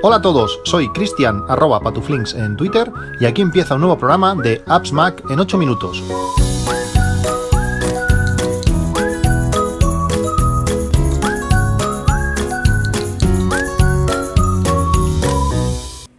[0.00, 2.90] Hola a todos, soy Cristian arroba patuflinks en Twitter
[3.20, 6.02] y aquí empieza un nuevo programa de Apps Mac en 8 minutos.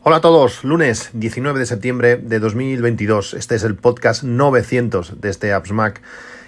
[0.03, 3.33] Hola a todos, lunes 19 de septiembre de 2022.
[3.35, 6.01] Este es el podcast 900 de este Apps Mac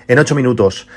[0.08, 0.88] en 8 minutos.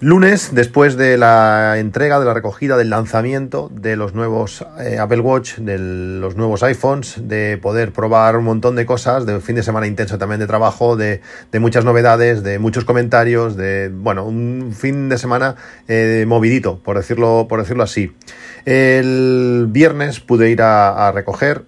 [0.00, 5.18] Lunes, después de la entrega, de la recogida, del lanzamiento de los nuevos eh, Apple
[5.18, 9.64] Watch, de los nuevos iPhones, de poder probar un montón de cosas, de fin de
[9.64, 11.20] semana intenso también de trabajo, de,
[11.54, 15.56] muchas novedades, de muchos comentarios, de, bueno, un fin de semana
[15.88, 18.12] eh, movidito, por decirlo, por decirlo así.
[18.66, 21.64] El viernes pude ir a recoger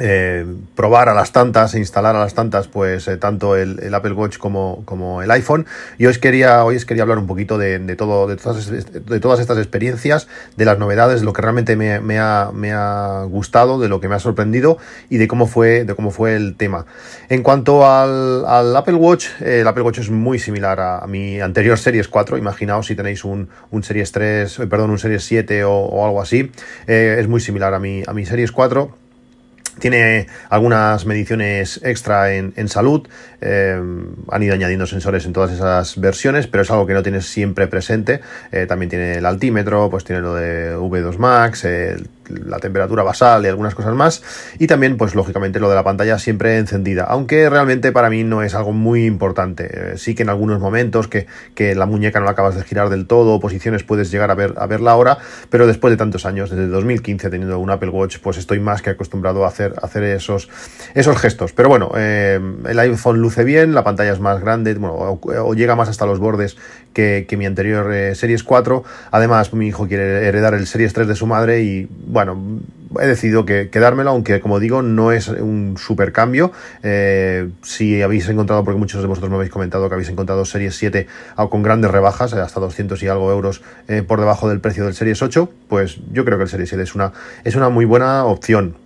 [0.00, 4.38] eh, probar a las tantas, instalar a las tantas, pues eh, tanto el, Apple Watch
[4.38, 5.66] como, el iPhone.
[5.98, 9.20] Y hoy os quería, hoy os quería hablar un poquito de, todo, de todas, de
[9.20, 14.00] todas, estas experiencias, de las novedades, de lo que realmente me, ha, gustado, de lo
[14.00, 14.78] que me ha sorprendido
[15.10, 16.86] y de cómo fue, de cómo fue el tema.
[17.28, 22.06] En cuanto al, Apple Watch, el Apple Watch es muy similar a, mi anterior Series
[22.08, 22.38] 4.
[22.38, 23.48] Imaginaos si tenéis un,
[23.82, 26.50] Series 3, eh, perdón, un Series 7 o, algo así.
[26.86, 29.07] es muy similar a mi, a mi Series 4
[29.78, 33.08] tiene algunas mediciones extra en, salud.
[33.40, 33.80] Eh,
[34.30, 37.66] han ido añadiendo sensores en todas esas versiones, pero es algo que no tienes siempre
[37.66, 38.20] presente.
[38.52, 41.64] Eh, también tiene el altímetro, pues tiene lo de V2 Max,
[42.28, 44.22] la temperatura basal y algunas cosas más.
[44.58, 47.04] Y también, pues lógicamente, lo de la pantalla siempre encendida.
[47.04, 49.68] Aunque realmente para mí no es algo muy importante.
[49.72, 51.26] Eh, sí que en algunos momentos que,
[51.74, 54.66] la muñeca no la acabas de girar del todo, posiciones puedes llegar a ver, a
[54.66, 55.18] ver la hora,
[55.50, 58.90] pero después de tantos años, desde 2015 teniendo un Apple Watch, pues estoy más que
[58.90, 60.48] acostumbrado a hacer, hacer esos,
[60.94, 61.52] esos gestos.
[61.52, 65.76] Pero bueno, eh, el iPhone luce bien, la pantalla es más grande, bueno, o, llega
[65.76, 66.56] más hasta los bordes
[66.92, 68.82] que, mi anterior eh, Series 4.
[69.12, 72.17] Además, mi hijo quiere heredar el Series 3 de su madre y bueno,
[73.00, 76.52] he decidido que quedármelo, aunque como digo, no es un super cambio.
[76.82, 80.76] Eh, si habéis encontrado, porque muchos de vosotros me habéis comentado que habéis encontrado Series
[80.76, 81.06] 7
[81.50, 84.94] con grandes rebajas, eh, hasta 200 y algo euros eh, por debajo del precio del
[84.94, 87.12] Series 8, pues yo creo que el Series 7 es una,
[87.44, 88.76] es una muy buena opción.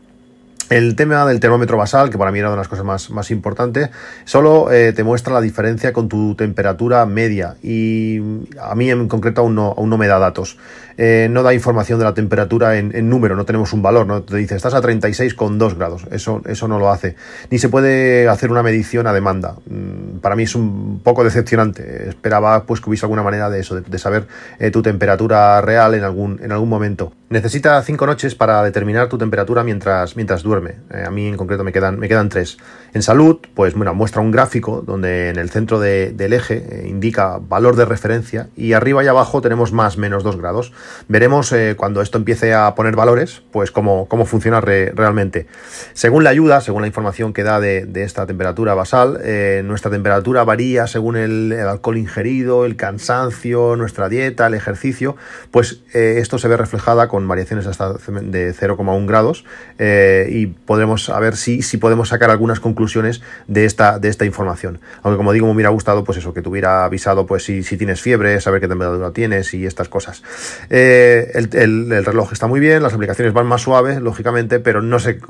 [0.73, 3.31] El tema del termómetro basal, que para mí era una de las cosas más, más
[3.31, 3.91] importantes,
[4.25, 8.19] solo eh, te muestra la diferencia con tu temperatura media y
[8.59, 10.57] a mí en concreto aún no, aún no me da datos.
[10.97, 14.35] Eh, no da información de la temperatura en, número, no tenemos un valor, no te
[14.37, 17.17] dice estás a 36,2 grados, eso, eso no lo hace.
[17.51, 19.57] Ni se puede hacer una medición a demanda.
[19.67, 22.09] Mm, para mí es un poco decepcionante.
[22.09, 24.27] Esperaba pues que hubiese alguna manera de eso, de, saber
[24.59, 27.13] eh, tu temperatura real en algún, en algún momento.
[27.33, 30.75] Necesita cinco noches para determinar tu temperatura mientras, mientras duerme.
[30.93, 32.59] Eh, a mí en concreto me quedan, me quedan tres.
[32.93, 37.39] En salud, pues bueno, muestra un gráfico donde en el centro del eje eh, indica
[37.41, 40.75] valor de referencia y arriba y abajo tenemos más menos 2 grados.
[41.09, 45.47] Veremos eh, cuando esto empiece a poner valores, pues cómo, cómo funciona realmente.
[45.95, 49.19] Según la ayuda, según la información que da de, esta temperatura basal,
[49.65, 55.17] nuestra temperatura varía según el, alcohol ingerido, el cansancio, nuestra dieta, el ejercicio,
[55.51, 59.45] pues esto se ve reflejada con variaciones hasta de 0,1 grados
[59.79, 64.81] y podremos ver si, si podemos sacar algunas conclusiones de esta, de esta información.
[65.03, 67.77] Aunque como digo, me hubiera gustado pues eso, que te hubiera avisado pues si, si
[67.77, 70.23] tienes fiebre, saber qué temperatura tienes y estas cosas.
[70.71, 75.21] Eh, el, reloj está muy bien, las aplicaciones van más suaves, lógicamente, pero no sé,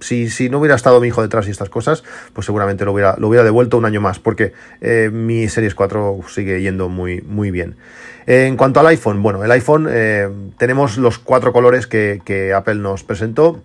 [0.00, 3.16] si, si no hubiera estado mi hijo detrás y estas cosas, pues seguramente lo hubiera,
[3.18, 7.50] lo hubiera devuelto un año más, porque eh, mi Series 4 sigue yendo muy, muy
[7.50, 7.76] bien.
[8.30, 10.28] En cuanto al iPhone, bueno, el iPhone eh,
[10.58, 13.62] tenemos los cuatro colores que, que Apple nos presentó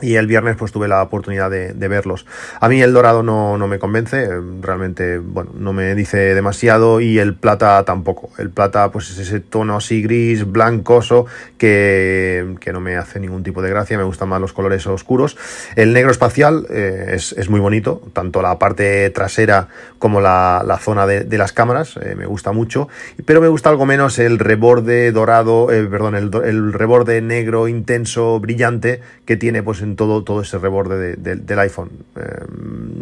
[0.00, 2.26] y el viernes pues tuve la oportunidad de, verlos.
[2.60, 4.28] A mí el dorado no, me convence,
[4.60, 8.30] realmente bueno, no me dice demasiado y el plata tampoco.
[8.38, 11.26] El plata pues es ese tono así gris, blancoso,
[11.58, 15.36] que, no me hace ningún tipo de gracia, me gustan más los colores oscuros.
[15.76, 19.68] El negro espacial eh, es, muy bonito, tanto la parte trasera
[19.98, 22.88] como la, zona de, las cámaras, eh, me gusta mucho,
[23.24, 28.40] pero me gusta algo menos el reborde dorado, eh, perdón, el, el reborde negro intenso,
[28.40, 31.90] brillante que tiene pues en todo, todo ese reborde del iPhone.
[32.16, 32.44] Eh,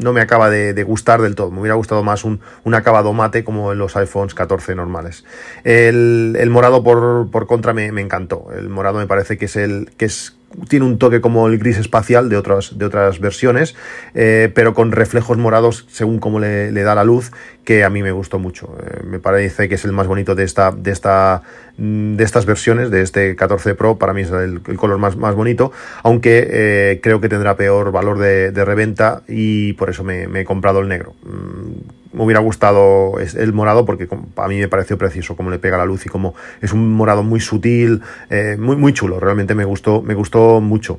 [0.02, 1.50] no me acaba de, gustar del todo.
[1.50, 2.40] Me hubiera gustado más un,
[2.74, 5.24] acabado mate como en los iPhones 14 normales.
[5.64, 8.48] El, morado por, por contra me, encantó.
[8.56, 10.36] El morado me parece que es el que es
[10.68, 13.74] tiene un toque como el gris espacial de otras, de otras versiones,
[14.14, 17.32] eh, pero con reflejos morados según cómo le, da la luz,
[17.64, 18.76] que a mí me gustó mucho.
[18.82, 21.42] Eh, me parece que es el más bonito de, esta, de, esta,
[21.78, 25.34] mm, de estas versiones, de este 14 Pro, para mí es el, color más, más,
[25.34, 25.72] bonito,
[26.02, 30.80] aunque eh, creo que tendrá peor valor de, reventa y por eso me, he comprado
[30.80, 31.14] el negro.
[31.24, 35.78] Mm, me hubiera gustado el morado porque a mí me pareció precioso cómo le pega
[35.78, 39.20] la luz y cómo es un morado muy sutil, eh, muy, muy chulo.
[39.20, 40.98] Realmente me gustó, me gustó mucho.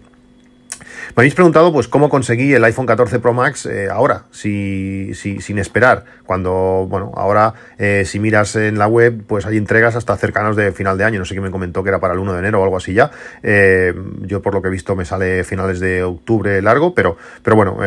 [1.10, 5.60] Me habéis preguntado pues cómo conseguí el iPhone 14 Pro Max eh, ahora, si, sin
[5.60, 6.06] esperar.
[6.26, 10.72] Cuando, bueno, ahora eh, si miras en la web, pues hay entregas hasta cercanos de
[10.72, 11.20] final de año.
[11.20, 12.94] No sé quién me comentó que era para el 1 de enero o algo así
[12.94, 13.12] ya.
[13.42, 17.56] Eh, yo por lo que he visto me sale finales de octubre largo, pero, pero
[17.56, 17.78] bueno,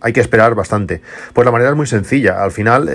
[0.00, 1.02] hay que esperar bastante.
[1.32, 2.42] Pues la manera es muy sencilla.
[2.42, 2.88] Al final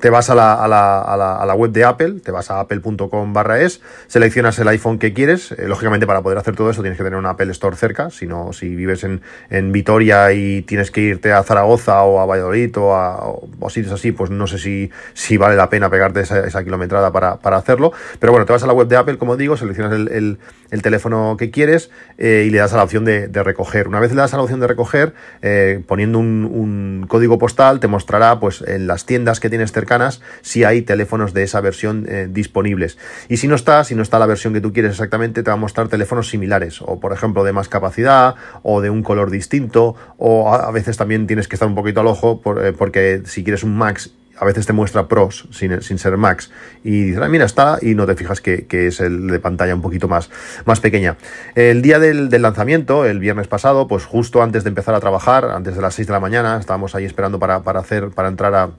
[0.00, 3.32] te vas a la, a, la, a, la, web de Apple, te vas a apple.com
[3.32, 5.52] barra es, seleccionas el iPhone que quieres.
[5.52, 8.10] Eh, lógicamente, para poder hacer todo eso tienes que tener un Apple Store cerca.
[8.10, 12.26] Si no, si vives en, en Vitoria y tienes que irte a Zaragoza o a
[12.26, 16.20] Valladolid o a o sitios así, pues no sé si, si vale la pena pegarte
[16.20, 17.92] esa, esa kilometrada para, para, hacerlo.
[18.18, 20.38] Pero bueno, te vas a la web de Apple, como digo, seleccionas el, el,
[20.70, 23.88] el teléfono que quieres eh, y le das a la opción de, de, recoger.
[23.88, 27.80] Una vez le das a la opción de recoger, eh, poniendo un, un código postal,
[27.80, 32.06] te mostrará pues en las tiendas que tienes cercanas si hay teléfonos de esa versión
[32.08, 32.98] eh, disponibles.
[33.28, 35.54] Y si no está, si no está la versión que tú quieres exactamente, te va
[35.54, 39.94] a mostrar teléfonos similares, o por ejemplo de más capacidad, o de un color distinto,
[40.18, 43.62] o a, veces también tienes que estar un poquito al ojo eh, porque si quieres
[43.62, 44.10] un Max
[44.42, 46.50] a veces te muestra pros sin, ser max
[46.82, 49.82] y dices, ah, mira, está y no te fijas que, es el de pantalla un
[49.82, 50.30] poquito más,
[50.64, 51.16] más pequeña.
[51.54, 55.76] El día del, lanzamiento, el viernes pasado, pues justo antes de empezar a trabajar, antes
[55.76, 58.70] de las 6 de la mañana, estábamos ahí esperando para, para hacer, para entrar a,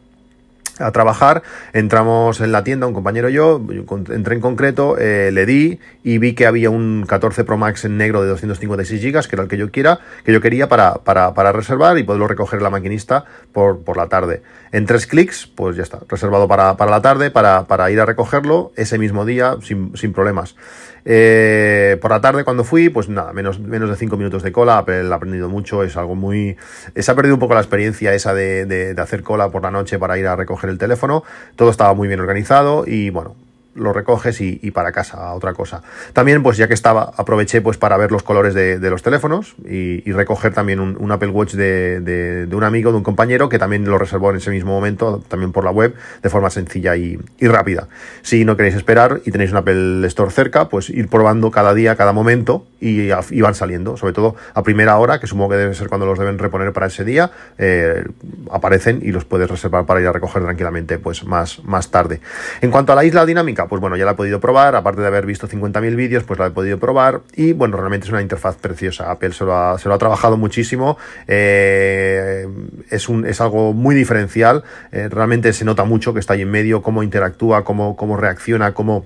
[0.79, 1.43] a trabajar,
[1.73, 3.61] entramos en la tienda, un compañero y yo,
[4.09, 7.97] entré en concreto, eh, le di y vi que había un 14 Pro Max en
[7.97, 11.33] negro de 256 GB, que era el que yo quiera, que yo quería para, para,
[11.33, 14.41] para reservar y poderlo recoger la maquinista por, por, la tarde.
[14.71, 18.05] En tres clics, pues ya está, reservado para, para la tarde, para, para, ir a
[18.05, 20.55] recogerlo ese mismo día sin, sin problemas.
[21.05, 24.77] Eh, por la tarde cuando fui, pues nada, menos, menos de 5 minutos de cola,
[24.77, 26.57] Apple ha aprendido mucho, es algo muy...
[26.95, 29.71] Se ha perdido un poco la experiencia esa de, de, de hacer cola por la
[29.71, 31.23] noche para ir a recoger el teléfono,
[31.55, 33.35] todo estaba muy bien organizado y bueno,
[33.75, 35.81] lo recoges y, para casa, a otra cosa.
[36.13, 40.11] También, pues ya que estaba, aproveché pues para ver los colores de, los teléfonos y,
[40.13, 43.97] recoger también un, Apple Watch de, de, un amigo, de un compañero, que también lo
[43.97, 47.87] reservó en ese mismo momento, también por la web, de forma sencilla y, rápida.
[48.21, 51.95] Si no queréis esperar y tenéis un Apple Store cerca, pues ir probando cada día,
[51.95, 53.09] cada momento y,
[53.41, 56.37] van saliendo, sobre todo a primera hora, que supongo que debe ser cuando los deben
[56.37, 58.03] reponer para ese día, eh,
[58.51, 62.21] aparecen y los puedes reservar para ir a recoger tranquilamente pues más, más tarde.
[62.61, 65.07] En cuanto a la isla dinámica, pues bueno, ya la he podido probar, aparte de
[65.07, 68.55] haber visto 50.000 vídeos, pues la he podido probar y bueno, realmente es una interfaz
[68.55, 69.11] preciosa.
[69.11, 72.47] Apple se lo ha, se lo ha trabajado muchísimo, eh,
[72.89, 76.51] es, un, es algo muy diferencial, eh, realmente se nota mucho que está ahí en
[76.51, 79.05] medio, cómo interactúa, cómo, cómo reacciona, cómo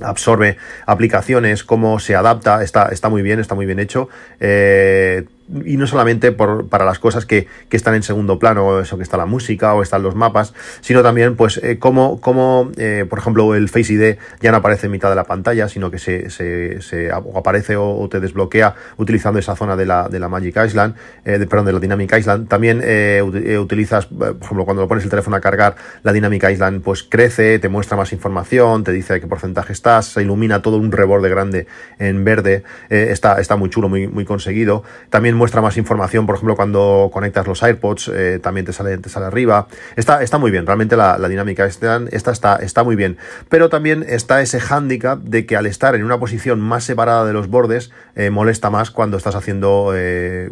[0.00, 4.08] absorbe aplicaciones, cómo se adapta, está, está muy bien, está muy bien hecho.
[4.40, 5.24] Eh,
[5.64, 9.02] y no solamente por, para las cosas que, que, están en segundo plano, eso que
[9.02, 13.18] está la música o están los mapas, sino también, pues, eh, como, como eh, por
[13.18, 16.30] ejemplo, el Face ID ya no aparece en mitad de la pantalla, sino que se,
[16.30, 20.94] se, se aparece o, te desbloquea utilizando esa zona de la, de la Magic Island,
[21.24, 22.48] eh, de, perdón, de la Dynamic Island.
[22.48, 23.22] También eh,
[23.58, 27.58] utilizas, por ejemplo, cuando lo pones el teléfono a cargar, la Dynamic Island, pues, crece,
[27.58, 31.28] te muestra más información, te dice de qué porcentaje estás, se ilumina todo un reborde
[31.28, 31.66] grande
[31.98, 34.82] en verde, está, está muy chulo, muy, muy conseguido.
[35.10, 39.08] También muestra más información, por ejemplo, cuando conectas los AirPods, eh, también te sale, te
[39.08, 39.68] sale arriba.
[39.96, 43.16] Está, está muy bien, realmente la, dinámica esta, está, está muy bien.
[43.48, 47.32] Pero también está ese hándicap de que al estar en una posición más separada de
[47.32, 50.50] los bordes, eh, molesta más cuando estás haciendo eh,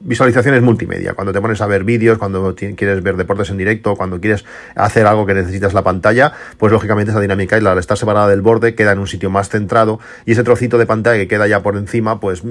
[0.00, 4.20] visualizaciones multimedia, cuando te pones a ver vídeos, cuando quieres ver deportes en directo, cuando
[4.20, 8.28] quieres hacer algo que necesitas la pantalla, pues lógicamente esa dinámica y al estar separada
[8.28, 11.46] del borde queda en un sitio más centrado y ese trocito de pantalla que queda
[11.46, 12.42] ya por encima, pues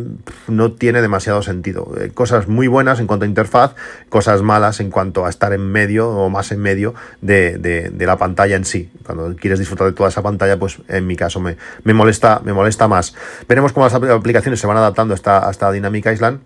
[0.48, 1.91] no tiene demasiado sentido.
[2.00, 3.74] Eh, cosas muy buenas en cuanto a interfaz,
[4.10, 8.56] cosas malas en cuanto a estar en medio o más en medio de, la pantalla
[8.56, 8.91] en sí.
[9.03, 12.53] Cuando quieres disfrutar de toda esa pantalla, pues en mi caso me, me molesta, me
[12.53, 13.15] molesta más.
[13.48, 16.39] Veremos cómo las aplicaciones se van adaptando a esta, a esta Dynamic Island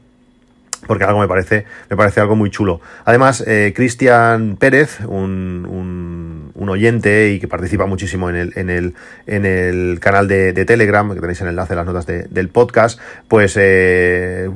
[0.87, 2.81] porque algo me parece, me parece algo muy chulo.
[3.05, 8.69] Además, eh, Cristian Pérez, un, un, un, oyente y que participa muchísimo en el, en
[8.69, 8.95] el,
[9.27, 12.49] en el canal de, de Telegram, que tenéis el enlace en las notas de, del
[12.49, 14.49] podcast, pues eh,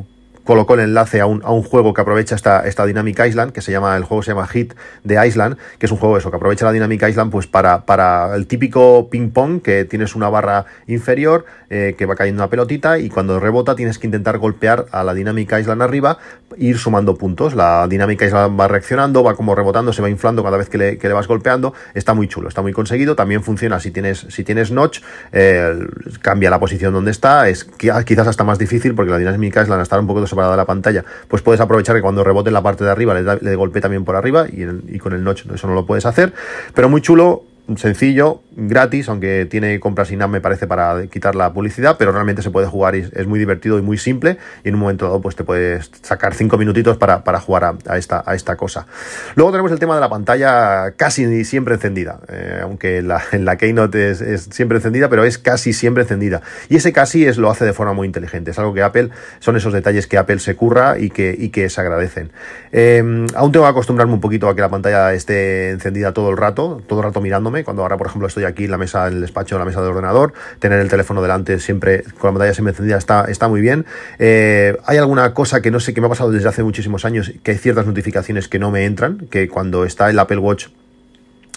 [0.47, 3.61] colocó el enlace a un, a un juego que aprovecha esta, esta Dynamic Island, que
[3.61, 4.73] se llama, el juego se llama Hit
[5.03, 8.33] de Island, que es un juego eso, que aprovecha la Dynamic Island pues para, para
[8.33, 12.97] el típico ping pong, que tienes una barra inferior, eh, que va cayendo una pelotita,
[12.97, 16.17] y cuando rebota tienes que intentar golpear a la Dynamic Island arriba,
[16.57, 17.53] ir sumando puntos.
[17.53, 20.97] La Dynamic Island va reaccionando, va como rebotando, se va inflando cada vez que le,
[20.97, 24.45] que le vas golpeando, está muy chulo, está muy conseguido, también funciona si tienes, si
[24.45, 25.01] tienes notch,
[25.33, 25.77] eh,
[26.21, 29.99] cambia la posición donde está, es quizás hasta más difícil porque la Dynamic Island estar
[29.99, 32.91] un poco separada de la pantalla, pues puedes aprovechar que cuando rebote la parte de
[32.91, 34.63] arriba le, da, le también por arriba y,
[34.95, 36.33] y con el notch eso no lo puedes hacer.
[36.73, 37.43] Pero muy chulo,
[37.75, 42.49] sencillo, gratis, aunque tiene compras in me parece para quitar la publicidad, pero realmente se
[42.49, 45.35] puede jugar y es muy divertido y muy simple y en un momento dado pues
[45.35, 48.87] te puedes sacar cinco minutitos para, jugar a, esta, a esta cosa.
[49.35, 54.11] Luego tenemos el tema de la pantalla casi siempre encendida, eh, aunque en la Keynote
[54.11, 56.41] es, siempre encendida, pero es casi siempre encendida.
[56.69, 59.09] Y ese casi es, lo hace de forma muy inteligente, es algo que Apple,
[59.39, 62.31] son esos detalles que Apple se curra y que, y que se agradecen.
[62.71, 66.37] Eh, aún tengo que acostumbrarme un poquito a que la pantalla esté encendida todo el
[66.37, 69.15] rato, todo el rato mirándome, cuando ahora, por ejemplo, estoy aquí en la mesa, en
[69.15, 72.53] el despacho, en la mesa del ordenador, tener el teléfono delante siempre con la pantalla
[72.53, 73.85] siempre encendida está, está muy bien.
[74.19, 77.31] Eh, hay alguna cosa que no sé, que me ha pasado desde hace muchísimos años,
[77.43, 80.67] que hay ciertas notificaciones que no me entran, que cuando está el Apple Watch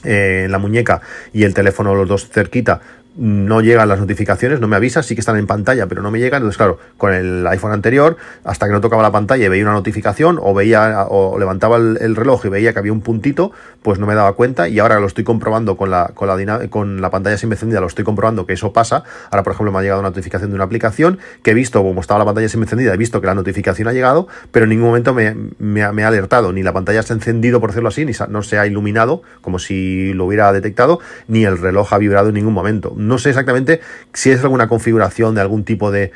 [0.02, 1.02] eh, en la muñeca
[1.33, 2.80] y el teléfono los dos cerquita,
[3.17, 6.19] no llegan las notificaciones, no me avisa, sí que están en pantalla, pero no me
[6.19, 6.43] llegan.
[6.43, 9.73] Entonces, claro, con el iPhone anterior, hasta que no tocaba la pantalla y veía una
[9.73, 13.52] notificación, o veía, o levantaba el, reloj y veía que había un puntito,
[13.83, 14.69] pues no me daba cuenta.
[14.69, 18.47] Y ahora lo estoy comprobando con la, con la, pantalla siempre encendida, lo estoy comprobando
[18.47, 19.02] que eso pasa.
[19.31, 22.00] Ahora, por ejemplo, me ha llegado una notificación de una aplicación que he visto, como
[22.00, 24.88] estaba la pantalla siempre encendida, he visto que la notificación ha llegado, pero en ningún
[24.88, 28.12] momento me, me, ha, alertado, ni la pantalla se ha encendido, por decirlo así, ni
[28.29, 32.35] no se ha iluminado, como si lo hubiera detectado, ni el reloj ha vibrado en
[32.35, 33.80] ningún momento no sé exactamente
[34.12, 36.12] si es alguna configuración de algún tipo de,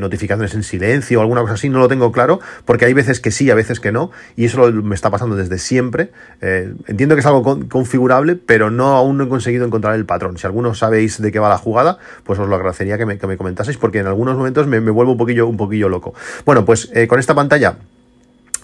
[0.00, 3.30] notificaciones en silencio o alguna cosa así, no lo tengo claro, porque hay veces que
[3.30, 6.10] sí, a veces que no, y eso me está pasando desde siempre.
[6.40, 10.38] Eh, entiendo que es algo configurable, pero no aún no he conseguido encontrar el patrón.
[10.38, 13.76] Si algunos sabéis de qué va la jugada, pues os lo agradecería que me, comentaseis,
[13.76, 16.14] porque en algunos momentos me, vuelvo un poquillo, un poquillo loco.
[16.44, 17.76] Bueno, pues eh, con esta pantalla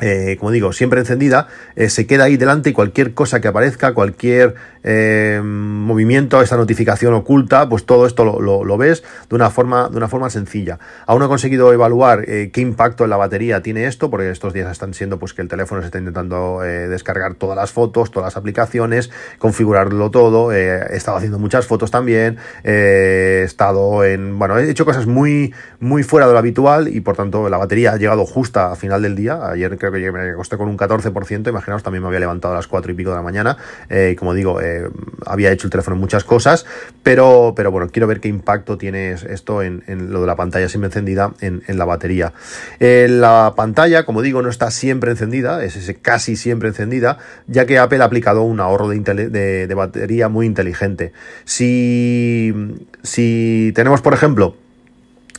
[0.00, 3.94] eh, como digo, siempre encendida, eh, se queda ahí delante y cualquier cosa que aparezca,
[3.94, 9.96] cualquier eh, movimiento, esta notificación oculta, pues todo esto lo, ves de una forma, de
[9.96, 10.78] una forma sencilla.
[11.06, 14.70] Aún no he conseguido evaluar qué impacto en la batería tiene esto, porque estos días
[14.70, 18.36] están siendo pues que el teléfono se está intentando descargar todas las fotos, todas las
[18.36, 20.52] aplicaciones, configurarlo todo.
[20.52, 26.02] he estado haciendo muchas fotos también, he estado en, bueno, he hecho cosas muy, muy
[26.02, 29.16] fuera de lo habitual y por tanto la batería ha llegado justa a final del
[29.16, 29.48] día.
[29.48, 32.92] Ayer que me acosté con un 14%, imaginaos, también me había levantado a las 4
[32.92, 33.56] y pico de la mañana,
[33.88, 34.88] eh, como digo, eh,
[35.24, 36.66] había hecho el teléfono en muchas cosas,
[37.02, 40.86] pero, pero bueno, quiero ver qué impacto tiene esto en, lo de la pantalla siempre
[40.86, 42.32] encendida en, la batería.
[42.80, 47.78] Eh, la pantalla, como digo, no está siempre encendida, es casi siempre encendida, ya que
[47.78, 51.12] Apple ha aplicado un ahorro de, de batería muy inteligente.
[51.44, 52.54] Si,
[53.02, 54.56] si tenemos, por ejemplo,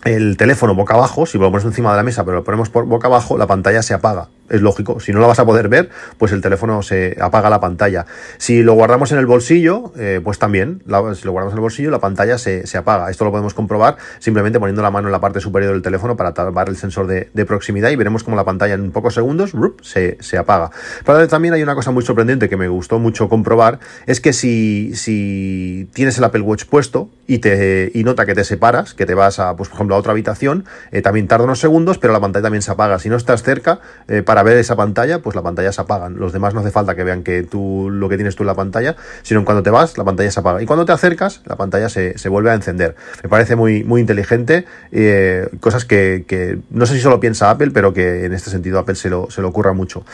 [0.03, 2.85] el teléfono boca abajo, si lo ponemos encima de la mesa, pero lo ponemos por
[2.85, 4.99] boca abajo, la pantalla se apaga es lógico.
[4.99, 8.05] Si no lo vas a poder ver, pues el teléfono se apaga la pantalla.
[8.37, 11.91] Si lo guardamos en el bolsillo, eh, pues también, si lo guardamos en el bolsillo,
[11.91, 13.09] la pantalla se, apaga.
[13.09, 16.33] Esto lo podemos comprobar simplemente poniendo la mano en la parte superior del teléfono para
[16.33, 20.37] tapar el sensor de, proximidad y veremos como la pantalla en pocos segundos se, se,
[20.37, 20.69] apaga.
[21.05, 24.91] Pero también hay una cosa muy sorprendente que me gustó mucho comprobar, es que si,
[24.95, 29.13] si tienes el Apple Watch puesto y, te, y nota que te separas, que te
[29.13, 32.19] vas a, pues, por ejemplo, a otra habitación, eh, también tarda unos segundos, pero la
[32.19, 32.99] pantalla también se apaga.
[32.99, 36.09] Si no estás cerca, eh, para para ver esa pantalla, pues la pantalla se apaga.
[36.09, 38.53] Los demás no hace falta que vean que tú lo que tienes tú en la
[38.53, 40.61] pantalla, sino cuando te vas, la pantalla se apaga.
[40.61, 42.95] Y cuando te acercas, la pantalla se, vuelve a encender.
[43.23, 47.95] Me parece muy, muy inteligente, eh, cosas que, no sé si solo piensa Apple, pero
[47.95, 50.05] que en este sentido Apple se lo, se lo ocurra mucho.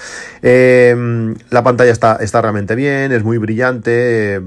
[0.42, 4.42] Eh, la pantalla está, está realmente bien, es muy brillante, eh,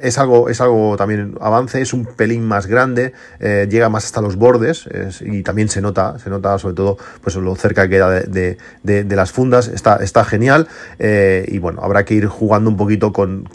[0.00, 4.36] es algo, es algo también avance, es un pelín más grande, llega más hasta los
[4.36, 4.88] bordes
[5.20, 9.16] y también se nota, se nota sobre todo pues lo cerca que queda de de
[9.16, 13.48] las fundas, está, está genial eh, y bueno, habrá que ir jugando un poquito con,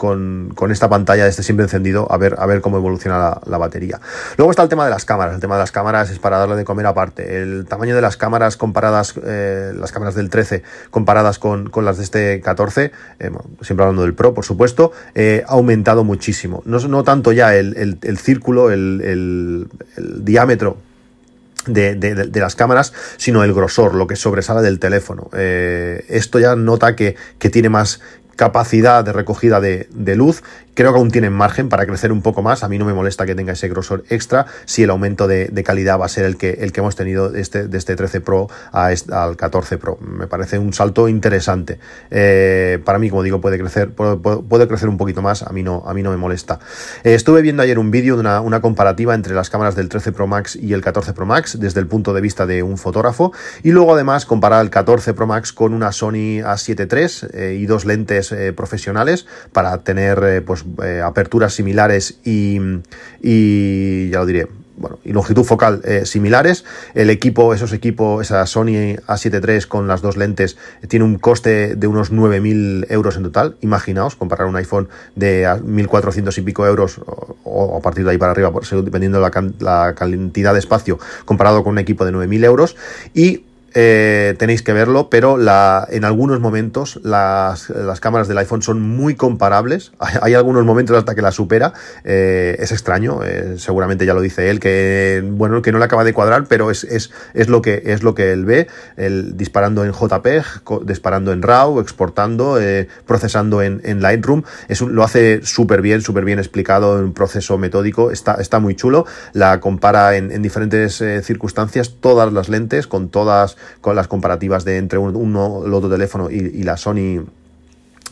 [0.70, 4.00] esta pantalla de este siempre encendido a ver, a ver cómo evoluciona la, batería.
[4.36, 6.56] Luego está el tema de las cámaras, el tema de las cámaras es para darle
[6.56, 7.40] de comer aparte.
[7.40, 12.04] El tamaño de las cámaras comparadas, eh, las cámaras del 13 comparadas con, las de
[12.04, 13.30] este 14, eh,
[13.62, 16.35] siempre hablando del Pro, por supuesto, ha aumentado muchísimo.
[16.44, 19.68] No, no tanto ya el, círculo, el
[20.20, 20.78] diámetro
[21.66, 25.28] de, las cámaras, sino el grosor, lo que sobresale del teléfono.
[25.34, 28.00] Eh, esto ya nota que, que, tiene más
[28.36, 30.42] capacidad de recogida de, luz
[30.74, 32.62] Creo que aún tienen margen para crecer un poco más.
[32.62, 35.98] A mí no me molesta que tenga ese grosor extra si el aumento de, calidad
[35.98, 38.88] va a ser el que, el que hemos tenido este, de este 13 Pro a
[39.10, 39.98] al 14 Pro.
[40.02, 41.78] Me parece un salto interesante.
[42.10, 45.42] Eh, para mí, como digo, puede crecer, puede, crecer un poquito más.
[45.44, 46.60] A mí no, a mí no me molesta.
[47.04, 50.12] Eh, estuve viendo ayer un vídeo de una, una, comparativa entre las cámaras del 13
[50.12, 53.32] Pro Max y el 14 Pro Max desde el punto de vista de un fotógrafo.
[53.62, 57.64] Y luego además comparar el 14 Pro Max con una Sony A7 III eh, y
[57.64, 62.58] dos lentes profesionales para tener pues eh, aperturas similares y,
[63.22, 66.64] y, ya lo diré, bueno, y longitud focal similares.
[66.94, 70.56] El equipo, esos equipos, esa Sony A7 III con las dos lentes,
[70.88, 73.56] tiene un coste de unos 9.000 euros en total.
[73.62, 77.00] Imaginaos, comparar un iPhone de 1.400 y pico euros
[77.44, 78.52] o, a partir de ahí para arriba,
[78.82, 82.76] dependiendo de la, la cantidad de espacio, comparado con un equipo de 9.000 euros.
[83.14, 83.45] Y
[83.78, 88.80] eh, tenéis que verlo, pero la, en algunos momentos las, las, cámaras del iPhone son
[88.80, 89.92] muy comparables.
[90.22, 91.74] Hay, algunos momentos hasta que la supera.
[92.02, 96.04] Eh, es extraño, eh, seguramente ya lo dice él, que bueno, que no le acaba
[96.04, 98.66] de cuadrar, pero es, es, es, lo, que, es lo que él ve,
[98.96, 100.44] el, disparando en JPEG,
[100.86, 102.58] disparando en RAW, exportando,
[103.06, 104.44] procesando en, en, Lightroom.
[104.68, 108.10] Es lo hace súper bien, súper bien explicado en un proceso metódico.
[108.10, 109.04] Está, está muy chulo.
[109.34, 114.78] La compara en, en diferentes circunstancias, todas las lentes, con todas con las comparativas de
[114.78, 117.24] entre uno, el otro teléfono y, y la Sony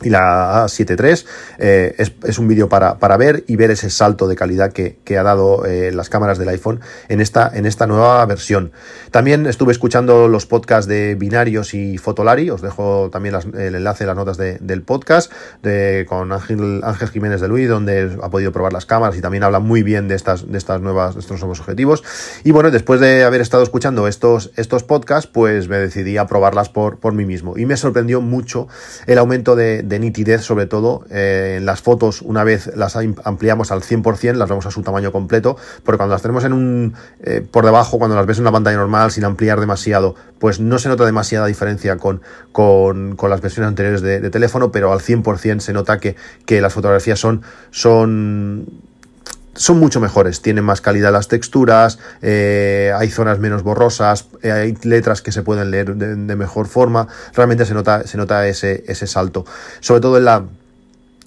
[0.02, 1.26] y la A7 III
[1.58, 5.22] eh, es, un vídeo para, para, ver y ver ese salto de calidad que, ha
[5.22, 8.72] dado eh, las cámaras del iPhone en esta, en esta nueva versión.
[9.12, 14.16] También estuve escuchando los podcasts de Binarios y Fotolari, os dejo también el enlace, las
[14.16, 15.32] notas del podcast
[15.62, 19.44] de, con Ángel, Ángel Jiménez de Luis, donde ha podido probar las cámaras y también
[19.44, 22.02] habla muy bien de estas, de estas nuevas, de estos nuevos objetivos.
[22.42, 26.68] Y bueno, después de haber estado escuchando estos, estos podcasts, pues me decidí a probarlas
[26.68, 27.56] por, por mí mismo.
[27.56, 28.66] Y me sorprendió mucho
[29.06, 31.05] el aumento de de nitidez sobre todo.
[31.11, 35.12] Eh, en las fotos, una vez las ampliamos al 100%, las vemos a su tamaño
[35.12, 38.53] completo, porque cuando las tenemos en un eh, por debajo, cuando las ves en una
[38.53, 42.23] pantalla normal sin ampliar demasiado, pues no se nota demasiada diferencia con,
[42.53, 47.19] con, las versiones anteriores de, teléfono, pero al 100% se nota que, que las fotografías
[47.19, 48.67] son, son
[49.56, 54.76] son mucho mejores, tienen más calidad las texturas, eh, hay zonas menos borrosas, eh, hay
[54.82, 59.06] letras que se pueden leer de, mejor forma, realmente se nota, se nota ese, ese
[59.06, 59.44] salto.
[59.80, 60.44] Sobre todo en la,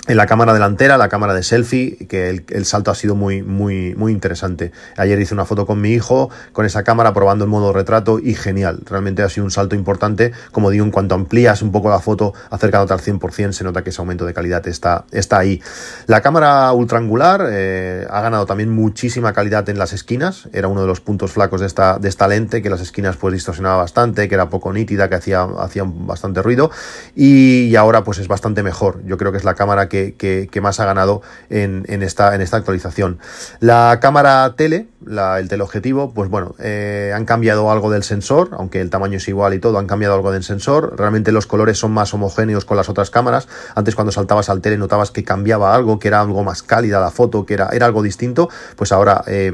[0.07, 3.93] en la cámara delantera, la cámara de selfie, que el, salto ha sido muy, muy,
[3.95, 4.71] muy interesante.
[4.95, 8.33] Ayer hice una foto con mi hijo, con esa cámara, probando el modo retrato y
[8.33, 8.79] genial.
[8.85, 10.31] Realmente ha sido un salto importante.
[10.51, 13.89] Como digo, en cuanto amplías un poco la foto, acercándote al 100%, se nota que
[13.89, 15.61] ese aumento de calidad está, está ahí.
[16.05, 20.47] La cámara ultraangular eh, ha ganado también muchísima calidad en las esquinas.
[20.53, 23.33] Era uno de los puntos flacos de esta, de esta lente, que las esquinas pues
[23.33, 26.71] distorsionaba bastante, que era poco nítida, que hacía, hacía bastante ruido.
[27.13, 29.03] Y, y ahora pues es bastante mejor.
[29.05, 33.19] Yo creo que es la cámara que que, más ha ganado en, esta, actualización.
[33.59, 38.89] La cámara tele, el teleobjetivo, pues bueno, eh, han cambiado algo del sensor, aunque el
[38.89, 40.95] tamaño es igual y todo, han cambiado algo del sensor.
[40.97, 43.47] Realmente los colores son más homogéneos con las otras cámaras.
[43.75, 47.11] Antes cuando saltabas al tele notabas que cambiaba algo, que era algo más cálida la
[47.11, 48.49] foto, que era, algo distinto.
[48.75, 49.51] Pues ahora eh,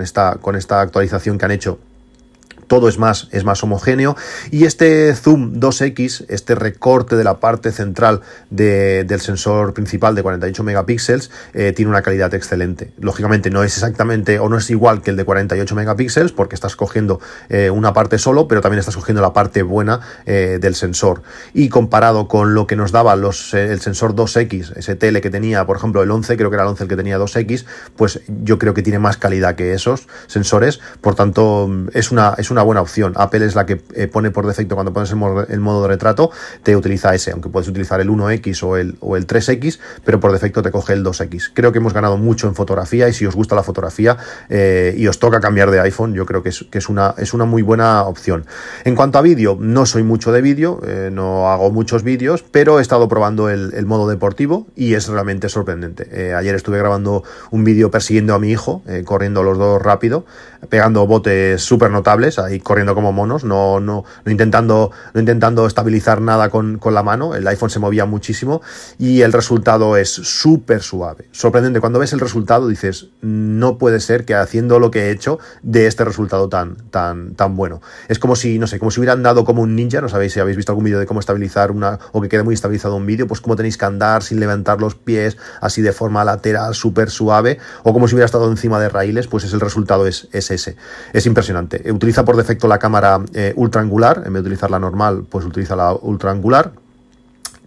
[0.00, 1.78] esta, con esta actualización que han hecho
[2.68, 4.16] todo es más, es más homogéneo.
[4.50, 10.62] Y este zoom 2X, este recorte de la parte central del sensor principal de 48
[10.62, 12.92] megapíxeles, eh, tiene una calidad excelente.
[12.98, 16.76] Lógicamente no es exactamente o no es igual que el de 48 megapíxeles, porque estás
[16.76, 21.22] cogiendo eh, una parte solo, pero también estás cogiendo la parte buena eh, del sensor.
[21.54, 25.66] Y comparado con lo que nos daba los, el sensor 2X, ese tele que tenía,
[25.66, 27.64] por ejemplo, el 11, creo que era el 11 el que tenía 2X,
[27.96, 30.80] pues yo creo que tiene más calidad que esos sensores.
[31.00, 33.12] Por tanto, es una, es una buena opción.
[33.16, 35.16] Apple es la que eh, pone por defecto cuando pones el
[35.60, 36.30] modo, de retrato,
[36.62, 40.32] te utiliza ese, aunque puedes utilizar el 1X o el, o el 3X, pero por
[40.32, 41.50] defecto te coge el 2X.
[41.54, 44.16] Creo que hemos ganado mucho en fotografía y si os gusta la fotografía
[44.48, 47.34] eh, y os toca cambiar de iPhone, yo creo que es, que es, una, es
[47.34, 48.46] una muy buena opción.
[48.84, 52.78] En cuanto a vídeo, no soy mucho de vídeo, eh, no hago muchos vídeos, pero
[52.78, 56.34] he estado probando el modo deportivo y es realmente sorprendente.
[56.34, 60.24] ayer estuve grabando un vídeo persiguiendo a mi hijo, corriendo los dos rápido,
[60.68, 66.20] pegando botes súper notables, ahí corriendo como monos, no, no, no, intentando, no intentando estabilizar
[66.20, 67.34] nada con, con, la mano.
[67.34, 68.62] El iPhone se movía muchísimo
[68.98, 71.28] y el resultado es súper suave.
[71.32, 71.80] Sorprendente.
[71.80, 75.86] Cuando ves el resultado dices, no puede ser que haciendo lo que he hecho de
[75.86, 77.80] este resultado tan, tan, tan bueno.
[78.08, 80.40] Es como si, no sé, como si hubieran dado como un ninja, no sabéis si
[80.40, 83.26] habéis visto algún vídeo de cómo estabilizar una, o que quede muy estabilizado un vídeo,
[83.26, 87.58] pues cómo tenéis que andar sin levantar los pies, así de forma lateral, súper suave,
[87.82, 90.76] o como si hubiera estado encima de raíles, pues es el resultado es, es ese.
[91.12, 91.90] Es impresionante.
[91.90, 95.44] Utiliza por defecto la cámara eh, ultra angular, en vez de utilizar la normal, pues
[95.44, 96.72] utiliza la ultra angular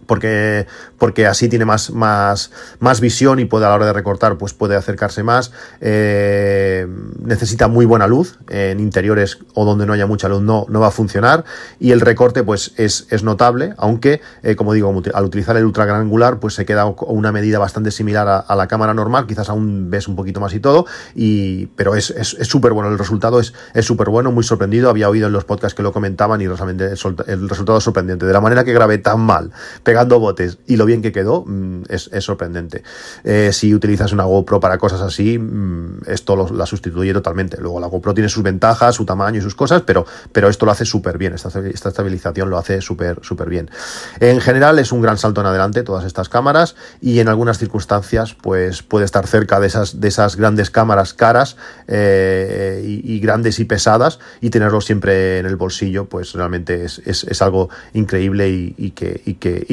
[0.06, 0.66] porque,
[0.98, 4.52] porque así tiene más, más, más visión y puede a la hora de recortar pues
[4.52, 5.52] puede acercarse más.
[5.80, 6.86] Eh,
[7.18, 10.88] necesita muy buena luz, en interiores o donde no haya mucha luz no, no va
[10.88, 11.44] a funcionar
[11.78, 15.84] y el recorte pues es, es notable, aunque eh, como digo, al utilizar el ultra
[15.84, 19.90] gran angular pues se queda una medida bastante similar a, la cámara normal, quizás aún
[19.90, 22.06] ves un poquito más y todo, y, pero es
[22.42, 25.74] súper es, bueno, el resultado es súper bueno, muy sorprendido, había oído en los podcasts
[25.74, 26.92] que lo comentaban y realmente
[27.26, 29.50] el resultado es sorprendente, de la manera que grabé tan mal,
[29.92, 32.82] pegando botes y lo bien que quedó mm, es, sorprendente.
[33.24, 37.58] Eh, si utilizas una GoPro para cosas así, mm, esto la sustituye totalmente.
[37.60, 40.72] Luego la GoPro tiene sus ventajas, su tamaño y sus cosas, pero, pero esto lo
[40.72, 43.70] hace súper bien, esta, esta, estabilización lo hace súper súper bien.
[44.18, 48.34] En general es un gran salto en adelante todas estas cámaras y en algunas circunstancias
[48.34, 53.66] pues puede estar cerca de esas, de esas grandes cámaras caras eh, y, grandes y
[53.66, 59.20] pesadas y tenerlo siempre en el bolsillo pues realmente es, es, algo increíble y, que,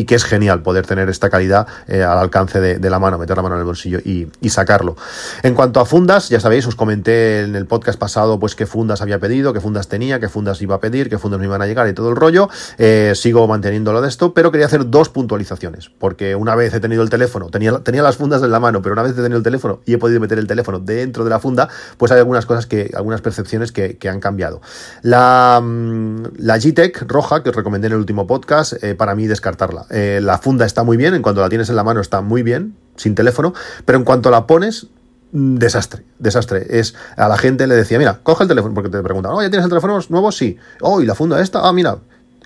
[0.09, 3.43] que es genial poder tener esta calidad eh, al alcance de, la mano, meter la
[3.43, 4.97] mano en el bolsillo y, sacarlo.
[5.43, 9.03] En cuanto a fundas, ya sabéis, os comenté en el podcast pasado pues qué fundas
[9.03, 11.67] había pedido, qué fundas tenía, qué fundas iba a pedir, qué fundas me iban a
[11.67, 12.49] llegar y todo el rollo.
[12.79, 17.03] Eh, sigo manteniéndolo de esto, pero quería hacer dos puntualizaciones, porque una vez he tenido
[17.03, 19.43] el teléfono, tenía, tenía las fundas en la mano, pero una vez he tenido el
[19.43, 21.69] teléfono y he podido meter el teléfono dentro de la funda,
[21.99, 24.59] pues hay algunas cosas que, algunas percepciones que, han cambiado.
[25.03, 29.27] La, mm, la G-Tech roja, que os recomendé en el último podcast, eh, para mí
[29.27, 29.85] descartarla.
[29.99, 32.41] Eh, la funda está muy bien, en cuanto la tienes en la mano está muy
[32.41, 34.87] bien, sin teléfono, pero en cuanto la pones,
[35.33, 36.79] mm, desastre, desastre.
[36.79, 39.49] Es a la gente le decía, mira, coge el teléfono, porque te preguntan, oh, ¿ya
[39.49, 40.31] tienes el teléfono nuevo?
[40.31, 40.57] Sí.
[40.79, 41.67] Oh, ¿y la funda esta?
[41.67, 41.97] Ah, mira,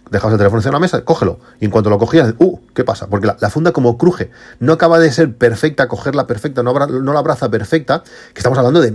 [0.10, 1.40] dejabas el teléfono en la mesa, cógelo.
[1.60, 3.08] Y en cuanto lo cogías, uh, ¿qué pasa?
[3.08, 7.20] Porque la, funda como cruje, no acaba de ser perfecta, cogerla perfecta, no, no la
[7.20, 8.92] abraza perfecta, que estamos hablando de,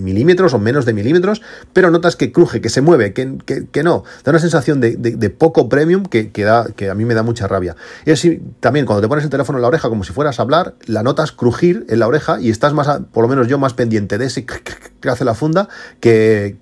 [0.00, 3.38] milímetros o menos de milímetros, pero notas que cruje, que se mueve, que,
[3.70, 4.04] que, no.
[4.24, 7.76] Da una sensación de, poco premium que, que, a mí me da mucha rabia.
[8.04, 10.42] Y así, también cuando te pones el teléfono en la oreja como si fueras a
[10.42, 13.74] hablar, la notas crujir en la oreja y estás más, por lo menos yo, más
[13.74, 15.68] pendiente de ese que hace la funda
[16.00, 16.56] que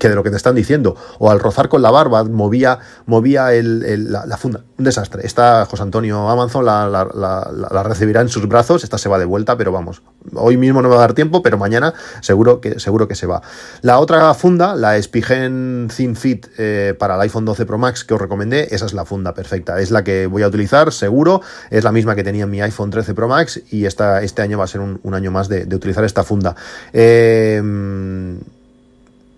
[0.00, 0.96] que de lo que te están diciendo.
[1.18, 4.64] O al rozar con la barba movía, movía el, la, funda.
[4.78, 5.24] Un desastre.
[5.26, 8.82] Esta José Antonio Amazon la, la, recibirá en sus brazos.
[8.82, 10.02] Esta se va de vuelta, pero vamos.
[10.34, 13.26] Hoy mismo no me va a dar tiempo, pero mañana seguro que, seguro que se
[13.26, 13.42] va.
[13.82, 18.14] La otra funda, la Spigen Thin Fit eh, para el iPhone 12 Pro Max que
[18.14, 19.78] os recomendé, esa es la funda perfecta.
[19.80, 21.42] Es la que voy a utilizar, seguro.
[21.68, 24.56] Es la misma que tenía en mi iPhone 13 Pro Max y esta, este año
[24.56, 26.56] va a ser un, año más de, de utilizar esta funda.
[26.94, 27.60] Eh,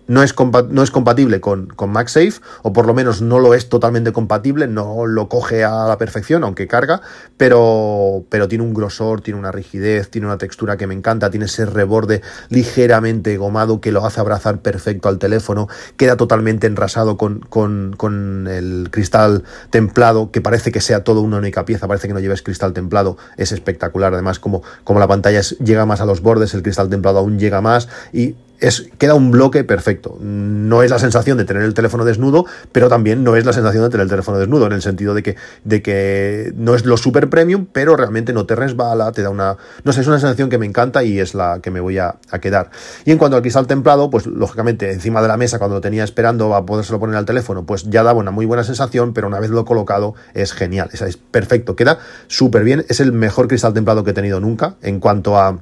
[0.07, 0.35] no es,
[0.69, 4.67] no es compatible con, con, MagSafe, o por lo menos no lo es totalmente compatible,
[4.67, 7.01] no lo coge a la perfección, aunque carga,
[7.37, 11.45] pero, pero tiene un grosor, tiene una rigidez, tiene una textura que me encanta, tiene
[11.45, 17.39] ese reborde ligeramente gomado que lo hace abrazar perfecto al teléfono, queda totalmente enrasado con,
[17.39, 22.13] con, con el cristal templado, que parece que sea todo una única pieza, parece que
[22.13, 26.21] no lleves cristal templado, es espectacular, además como, como la pantalla llega más a los
[26.21, 30.17] bordes, el cristal templado aún llega más y es, queda un bloque perfecto.
[30.21, 33.83] No es la sensación de tener el teléfono desnudo, pero también no es la sensación
[33.83, 36.97] de tener el teléfono desnudo, en el sentido de que, de que no es lo
[36.97, 39.57] super premium, pero realmente no te resbala, te da una.
[39.83, 42.15] No sé, es una sensación que me encanta y es la que me voy a,
[42.41, 42.71] quedar.
[43.05, 46.03] Y en cuanto al cristal templado, pues lógicamente encima de la mesa, cuando lo tenía
[46.03, 49.39] esperando a podérselo poner al teléfono, pues ya daba una muy buena sensación, pero una
[49.39, 50.89] vez lo colocado es genial.
[50.91, 52.85] es perfecto, queda súper bien.
[52.89, 55.59] Es el mejor cristal templado que he tenido nunca en cuanto a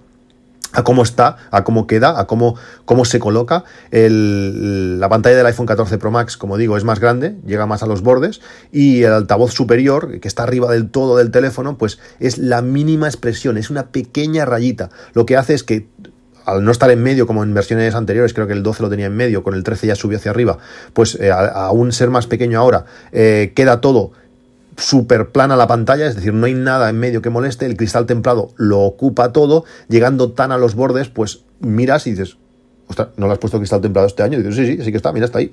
[0.74, 2.56] a cómo está, a cómo queda, a cómo,
[2.86, 3.64] cómo se coloca.
[3.92, 7.86] la pantalla del iPhone 14 Pro Max, como digo, es más grande, llega más a
[7.86, 12.38] los bordes, y el altavoz superior, que está arriba del todo del teléfono, pues es
[12.38, 14.90] la mínima expresión, es una pequeña rayita.
[15.14, 15.88] Lo que hace es que
[16.46, 19.06] al no estar en medio como en versiones anteriores, creo que el 12 lo tenía
[19.08, 20.58] en medio, con el 13 ya subió hacia arriba,
[20.94, 24.12] pues eh, aún ser más pequeño ahora, eh, queda todo
[24.78, 28.06] súper plana la pantalla, es decir, no hay nada en medio que moleste, el cristal
[28.06, 32.38] templado lo ocupa todo, llegando tan a los bordes, pues miras y dices,
[32.92, 34.38] ostras, ¿no le has puesto cristal templado este año?
[34.40, 35.52] Y dices, sí, sí, sí que está, mira, está ahí.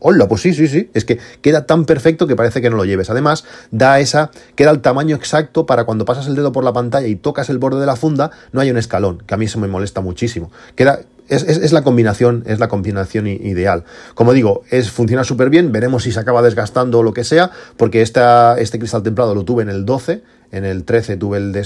[0.00, 0.90] Hola, pues sí, sí, sí.
[0.94, 3.10] Es que queda tan perfecto que parece que no lo lleves.
[3.10, 7.06] Además, da esa, queda el tamaño exacto para cuando pasas el dedo por la pantalla
[7.06, 9.58] y tocas el borde de la funda, no hay un escalón, que a mí eso
[9.60, 10.50] me molesta muchísimo.
[10.74, 13.84] Queda es, la combinación, es la combinación ideal.
[14.14, 17.50] Como digo, es, funciona súper bien, veremos si se acaba desgastando o lo que sea,
[17.76, 21.52] porque esta, este cristal templado lo tuve en el 12, en el 13 tuve el
[21.52, 21.60] de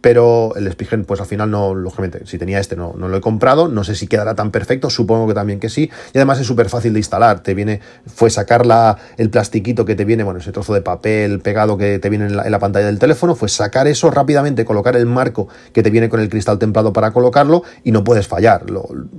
[0.00, 3.20] pero el Spigen, pues al final no, lógicamente, si tenía este no, no lo he
[3.20, 6.46] comprado, no sé si quedará tan perfecto, supongo que también que sí, y además es
[6.46, 10.38] súper fácil de instalar, te viene, fue sacar la, el plastiquito que te viene, bueno,
[10.38, 13.88] ese trozo de papel pegado que te viene en la, pantalla del teléfono, fue sacar
[13.88, 17.92] eso rápidamente, colocar el marco que te viene con el cristal templado para colocarlo y
[17.92, 18.66] no puedes fallar,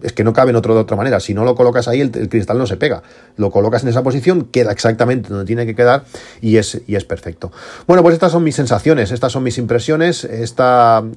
[0.02, 2.12] es que no cabe en otro, de otra manera, si no lo colocas ahí el,
[2.30, 3.04] cristal no se pega,
[3.36, 6.04] lo colocas en esa posición, queda exactamente donde tiene que quedar
[6.42, 7.52] y es, y es perfecto.
[7.88, 10.69] Bueno, pues estas son mis sensaciones, estas son mis impresiones, esta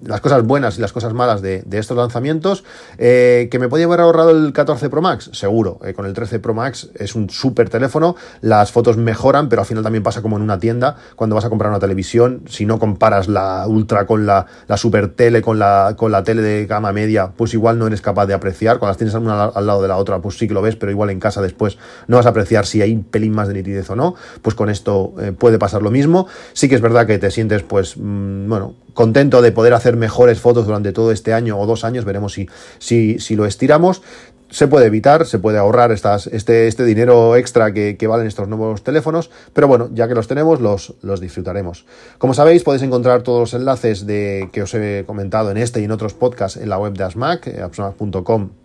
[0.05, 2.65] las cosas buenas y las cosas malas de, estos lanzamientos.
[2.99, 5.31] Eh, ¿Que me podía haber ahorrado el 14 Pro Max?
[5.33, 5.79] Seguro.
[5.85, 9.67] Eh, con el 13 Pro Max es un súper teléfono, las fotos mejoran, pero al
[9.67, 12.79] final también pasa como en una tienda, cuando vas a comprar una televisión, si no
[12.79, 16.93] comparas la Ultra con la, la Super Tele, con la, con la tele de gama
[16.93, 18.79] media, pues igual no eres capaz de apreciar.
[18.79, 20.91] Cuando las tienes una al lado de la otra, pues sí que lo ves, pero
[20.93, 23.88] igual en casa después no vas a apreciar si hay un pelín más de nitidez
[23.91, 24.15] o no.
[24.43, 26.27] Pues con esto eh, puede pasar lo mismo.
[26.53, 30.40] Sí que es verdad que te sientes, pues, mm, bueno, contento de poder hacer mejores
[30.40, 34.02] fotos durante todo este año o dos años, veremos si, si, si lo estiramos.
[34.50, 39.31] Se puede evitar, se puede ahorrar este, este dinero extra que, valen estos nuevos teléfonos,
[39.55, 41.87] pero bueno, ya que los tenemos, los, los disfrutaremos.
[42.18, 45.85] Como sabéis, podéis encontrar todos los enlaces de, que os he comentado en este y
[45.85, 48.62] en otros podcasts en la web de Asmac, eh, apsmac.com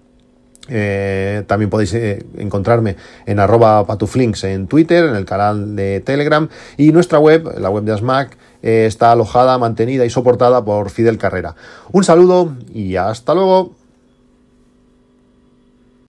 [0.69, 6.49] eh, también podéis eh, encontrarme en arroba patuflinks en Twitter, en el canal de Telegram
[6.77, 11.55] y nuestra web, la web de Asmac, está alojada, mantenida y soportada por Fidel Carrera.
[11.91, 13.76] Un saludo y hasta luego.